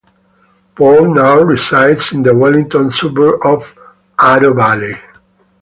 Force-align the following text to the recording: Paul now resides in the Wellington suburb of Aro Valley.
Paul 0.73 1.13
now 1.13 1.41
resides 1.41 2.11
in 2.11 2.23
the 2.23 2.35
Wellington 2.35 2.89
suburb 2.89 3.39
of 3.45 3.75
Aro 4.17 4.55
Valley. 4.55 4.95